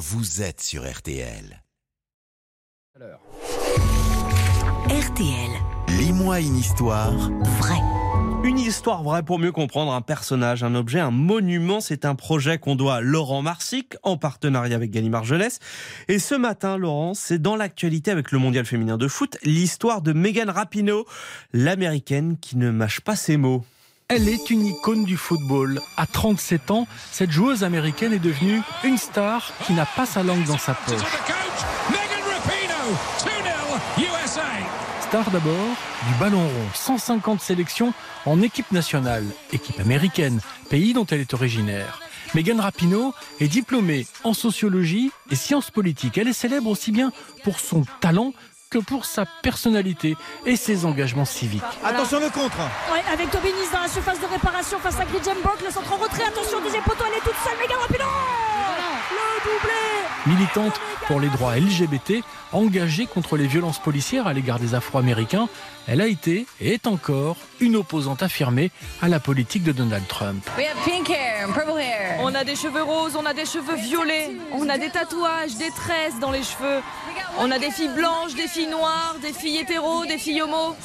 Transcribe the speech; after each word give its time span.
vous 0.00 0.40
êtes 0.40 0.62
sur 0.62 0.90
RTL. 0.90 1.62
RTL, 4.88 5.50
Lis-moi 5.88 6.40
une 6.40 6.56
histoire 6.56 7.12
vrai. 7.12 7.76
Une 8.42 8.58
histoire 8.58 9.02
vraie 9.02 9.22
pour 9.22 9.38
mieux 9.38 9.52
comprendre 9.52 9.92
un 9.92 10.00
personnage, 10.00 10.64
un 10.64 10.74
objet, 10.74 11.00
un 11.00 11.10
monument. 11.10 11.82
C'est 11.82 12.06
un 12.06 12.14
projet 12.14 12.56
qu'on 12.56 12.76
doit 12.76 12.94
à 12.94 13.00
Laurent 13.02 13.42
Marsic 13.42 13.94
en 14.02 14.16
partenariat 14.16 14.74
avec 14.74 14.90
Gallimard 14.90 15.24
Jeunesse. 15.24 15.58
Et 16.08 16.18
ce 16.18 16.34
matin, 16.34 16.78
Laurent, 16.78 17.12
c'est 17.12 17.38
dans 17.38 17.56
l'actualité 17.56 18.10
avec 18.10 18.32
le 18.32 18.38
mondial 18.38 18.64
féminin 18.64 18.96
de 18.96 19.06
foot, 19.06 19.36
l'histoire 19.42 20.00
de 20.00 20.14
Megan 20.14 20.48
Rapinoe, 20.48 21.04
l'américaine 21.52 22.38
qui 22.38 22.56
ne 22.56 22.70
mâche 22.70 23.02
pas 23.02 23.16
ses 23.16 23.36
mots. 23.36 23.66
Elle 24.12 24.28
est 24.28 24.50
une 24.50 24.66
icône 24.66 25.04
du 25.04 25.16
football. 25.16 25.80
À 25.96 26.04
37 26.04 26.72
ans, 26.72 26.88
cette 27.12 27.30
joueuse 27.30 27.62
américaine 27.62 28.12
est 28.12 28.18
devenue 28.18 28.60
une 28.82 28.98
star 28.98 29.52
qui 29.64 29.72
n'a 29.72 29.86
pas 29.86 30.04
sa 30.04 30.24
langue 30.24 30.44
dans 30.46 30.58
sa 30.58 30.74
poche. 30.74 30.98
Star 35.02 35.30
d'abord 35.30 35.54
du 36.08 36.14
ballon 36.18 36.40
rond, 36.40 36.68
150 36.74 37.40
sélections 37.40 37.94
en 38.26 38.42
équipe 38.42 38.72
nationale, 38.72 39.24
équipe 39.52 39.78
américaine, 39.78 40.40
pays 40.68 40.92
dont 40.92 41.06
elle 41.06 41.20
est 41.20 41.32
originaire. 41.32 42.00
Megan 42.34 42.58
Rapinoe 42.58 43.12
est 43.38 43.46
diplômée 43.46 44.08
en 44.24 44.34
sociologie 44.34 45.12
et 45.30 45.36
sciences 45.36 45.70
politiques. 45.70 46.18
Elle 46.18 46.28
est 46.28 46.32
célèbre 46.32 46.68
aussi 46.68 46.90
bien 46.90 47.12
pour 47.44 47.60
son 47.60 47.84
talent 48.00 48.32
que 48.70 48.78
pour 48.78 49.04
sa 49.04 49.26
personnalité 49.26 50.16
et 50.46 50.54
ses 50.54 50.84
engagements 50.84 51.24
civiques. 51.24 51.62
Attention 51.84 52.20
le 52.20 52.30
contre. 52.30 52.58
Ouais, 52.92 53.02
avec 53.12 53.28
Tobinis 53.30 53.68
dans 53.72 53.80
la 53.80 53.88
surface 53.88 54.20
de 54.20 54.26
réparation 54.26 54.78
face 54.78 55.00
à 55.00 55.04
Gridjem 55.04 55.42
Borg, 55.42 55.58
le 55.64 55.72
centre 55.72 55.92
en 55.92 55.96
retrait, 55.96 56.22
attention 56.22 56.60
deuxième 56.60 56.84
poteau, 56.84 57.02
elle 57.08 57.18
est 57.18 57.24
toute 57.24 57.34
seule, 57.42 57.58
Le 57.58 57.66
doublé 57.66 58.04
militante 60.30 60.80
pour 61.06 61.20
les 61.20 61.28
droits 61.28 61.56
LGBT, 61.56 62.22
engagée 62.52 63.06
contre 63.06 63.36
les 63.36 63.46
violences 63.46 63.78
policières 63.78 64.26
à 64.26 64.32
l'égard 64.32 64.58
des 64.58 64.74
Afro-Américains, 64.74 65.48
elle 65.88 66.00
a 66.00 66.06
été 66.06 66.46
et 66.60 66.74
est 66.74 66.86
encore 66.86 67.36
une 67.58 67.76
opposante 67.76 68.22
affirmée 68.22 68.70
à 69.02 69.08
la 69.08 69.18
politique 69.18 69.64
de 69.64 69.72
Donald 69.72 70.06
Trump. 70.06 70.48
We 70.56 70.66
have 70.66 70.76
pink 70.84 71.10
hair 71.10 71.48
and 71.48 71.52
purple 71.52 71.78
hair. 71.80 72.20
On 72.20 72.34
a 72.34 72.44
des 72.44 72.54
cheveux 72.54 72.82
roses, 72.82 73.16
on 73.16 73.26
a 73.26 73.34
des 73.34 73.46
cheveux 73.46 73.76
violets, 73.76 74.30
on 74.52 74.68
a 74.68 74.78
des 74.78 74.90
tatouages, 74.90 75.56
des 75.56 75.70
tresses 75.70 76.18
dans 76.20 76.30
les 76.30 76.42
cheveux. 76.42 76.80
On 77.38 77.50
a 77.50 77.58
des 77.58 77.70
filles 77.70 77.94
blanches, 77.94 78.34
des 78.34 78.48
filles 78.48 78.68
noires, 78.68 79.16
des 79.20 79.32
filles 79.32 79.58
hétéros, 79.58 80.04
des 80.06 80.18
filles 80.18 80.42
homos. 80.42 80.76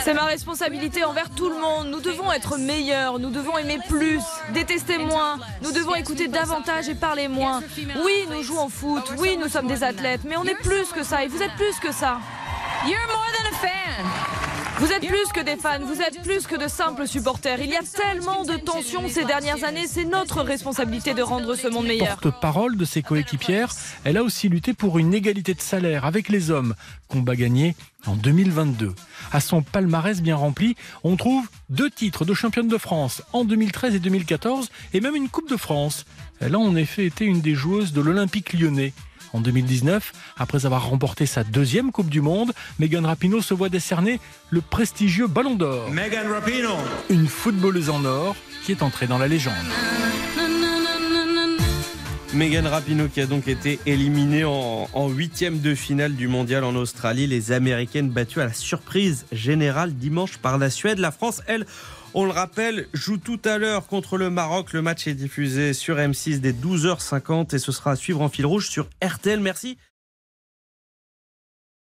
C'est 0.00 0.14
ma 0.14 0.24
responsabilité 0.24 1.02
envers 1.04 1.30
tout 1.30 1.48
le 1.48 1.58
monde. 1.58 1.88
Nous 1.88 2.00
devons 2.00 2.30
être 2.30 2.58
meilleurs, 2.58 3.18
nous 3.18 3.30
devons 3.30 3.56
aimer 3.56 3.78
plus, 3.88 4.20
détester 4.52 4.98
moins, 4.98 5.38
nous 5.62 5.72
devons 5.72 5.94
écouter 5.94 6.28
davantage 6.28 6.88
et 6.90 6.94
parler 6.94 7.26
moins. 7.28 7.62
Oui, 8.04 8.26
nous 8.30 8.42
jouons 8.42 8.66
au 8.66 8.68
foot, 8.68 9.04
oui, 9.18 9.38
nous 9.38 9.48
sommes 9.48 9.66
des 9.66 9.82
athlètes, 9.82 10.22
mais 10.24 10.36
on 10.36 10.44
est 10.44 10.60
plus 10.62 10.92
que 10.92 11.02
ça 11.02 11.24
et 11.24 11.28
vous 11.28 11.42
êtes 11.42 11.54
plus 11.56 11.78
que 11.80 11.92
ça. 11.92 12.18
You're 12.86 12.98
more 13.06 13.32
than 13.32 13.48
a 13.50 13.54
fan. 13.56 13.83
Vous 14.84 14.92
êtes 14.92 15.06
plus 15.06 15.32
que 15.32 15.40
des 15.40 15.56
fans, 15.56 15.80
vous 15.80 16.02
êtes 16.02 16.22
plus 16.22 16.46
que 16.46 16.62
de 16.62 16.68
simples 16.68 17.08
supporters. 17.08 17.58
Il 17.58 17.70
y 17.70 17.74
a 17.74 17.80
tellement 17.82 18.44
de 18.44 18.58
tensions 18.58 19.08
ces 19.08 19.24
dernières 19.24 19.64
années, 19.64 19.86
c'est 19.86 20.04
notre 20.04 20.42
responsabilité 20.42 21.14
de 21.14 21.22
rendre 21.22 21.54
ce 21.54 21.68
monde 21.68 21.86
meilleur. 21.86 22.18
Porte-parole 22.18 22.76
de 22.76 22.84
ses 22.84 23.00
coéquipières, 23.00 23.72
elle 24.04 24.18
a 24.18 24.22
aussi 24.22 24.50
lutté 24.50 24.74
pour 24.74 24.98
une 24.98 25.14
égalité 25.14 25.54
de 25.54 25.62
salaire 25.62 26.04
avec 26.04 26.28
les 26.28 26.50
hommes, 26.50 26.74
combat 27.08 27.34
gagné 27.34 27.76
en 28.04 28.14
2022. 28.14 28.94
À 29.32 29.40
son 29.40 29.62
palmarès 29.62 30.20
bien 30.20 30.36
rempli, 30.36 30.76
on 31.02 31.16
trouve 31.16 31.48
deux 31.70 31.88
titres 31.88 32.26
de 32.26 32.34
championne 32.34 32.68
de 32.68 32.76
France 32.76 33.22
en 33.32 33.46
2013 33.46 33.94
et 33.94 34.00
2014 34.00 34.68
et 34.92 35.00
même 35.00 35.16
une 35.16 35.30
Coupe 35.30 35.48
de 35.48 35.56
France. 35.56 36.04
Elle 36.40 36.56
a 36.56 36.58
en 36.58 36.76
effet 36.76 37.06
été 37.06 37.24
une 37.24 37.40
des 37.40 37.54
joueuses 37.54 37.94
de 37.94 38.02
l'Olympique 38.02 38.52
lyonnais. 38.52 38.92
En 39.34 39.40
2019, 39.40 40.12
après 40.38 40.64
avoir 40.64 40.88
remporté 40.88 41.26
sa 41.26 41.42
deuxième 41.42 41.90
Coupe 41.90 42.08
du 42.08 42.20
Monde, 42.20 42.52
Megan 42.78 43.04
Rapinoe 43.04 43.42
se 43.42 43.52
voit 43.52 43.68
décerner 43.68 44.20
le 44.50 44.60
prestigieux 44.60 45.26
Ballon 45.26 45.56
d'Or. 45.56 45.90
Megan 45.90 46.30
Rapinoe 46.30 46.78
Une 47.10 47.26
footballeuse 47.26 47.90
en 47.90 48.04
or 48.04 48.36
qui 48.64 48.70
est 48.70 48.80
entrée 48.80 49.08
dans 49.08 49.18
la 49.18 49.26
légende. 49.26 49.54
Megan 52.32 52.66
Rapinoe 52.68 53.08
qui 53.08 53.20
a 53.20 53.26
donc 53.26 53.48
été 53.48 53.80
éliminée 53.86 54.44
en 54.44 54.88
en 54.92 55.08
huitième 55.08 55.60
de 55.60 55.74
finale 55.74 56.14
du 56.14 56.28
mondial 56.28 56.62
en 56.62 56.76
Australie. 56.76 57.26
Les 57.26 57.50
Américaines 57.50 58.10
battues 58.10 58.40
à 58.40 58.44
la 58.44 58.52
surprise 58.52 59.26
générale 59.32 59.94
dimanche 59.94 60.38
par 60.38 60.58
la 60.58 60.70
Suède. 60.70 60.98
La 60.98 61.10
France, 61.10 61.42
elle, 61.48 61.66
on 62.14 62.24
le 62.24 62.30
rappelle, 62.30 62.86
joue 62.92 63.18
tout 63.18 63.40
à 63.44 63.58
l'heure 63.58 63.86
contre 63.86 64.16
le 64.16 64.30
Maroc. 64.30 64.72
Le 64.72 64.82
match 64.82 65.06
est 65.06 65.14
diffusé 65.14 65.72
sur 65.72 65.96
M6 65.96 66.40
dès 66.40 66.52
12h50 66.52 67.54
et 67.54 67.58
ce 67.58 67.72
sera 67.72 67.92
à 67.92 67.96
suivre 67.96 68.22
en 68.22 68.28
fil 68.28 68.46
rouge 68.46 68.68
sur 68.68 68.88
RTL. 69.02 69.40
Merci. 69.40 69.76